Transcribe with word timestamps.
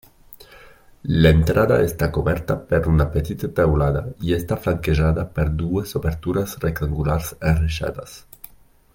L'entrada 1.23 1.75
està 1.89 2.07
coberta 2.15 2.55
per 2.71 2.79
una 2.91 3.05
petita 3.15 3.49
teulada 3.59 4.01
i 4.29 4.33
està 4.37 4.57
flanquejada 4.63 5.27
per 5.35 5.45
dues 5.61 5.93
obertures 6.01 6.57
rectangulars 6.65 7.29
enreixades. 7.53 8.17